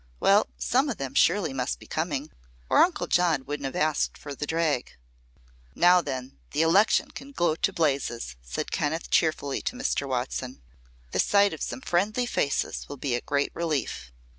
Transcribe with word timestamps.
Well, 0.19 0.47
some 0.57 0.89
of 0.89 0.97
them 0.97 1.13
surely 1.13 1.53
must 1.53 1.77
be 1.77 1.85
coming, 1.85 2.31
or 2.71 2.79
Uncle 2.81 3.05
John 3.05 3.45
wouldn't 3.45 3.65
have 3.65 3.75
asked 3.75 4.17
for 4.17 4.33
the 4.33 4.47
drag. 4.47 4.93
"Now 5.75 6.01
then, 6.01 6.39
the 6.53 6.63
election 6.63 7.11
can 7.11 7.31
go 7.33 7.53
to 7.53 7.71
blazes," 7.71 8.35
said 8.41 8.71
Kenneth, 8.71 9.11
cheerfully, 9.11 9.61
to 9.61 9.75
Mr. 9.75 10.07
Watson. 10.09 10.63
"The 11.11 11.19
sight 11.19 11.53
of 11.53 11.61
some 11.61 11.81
friendly 11.81 12.25
faces 12.25 12.89
will 12.89 12.97
be 12.97 13.13
a 13.13 13.21
great 13.21 13.51
relief." 13.53 14.11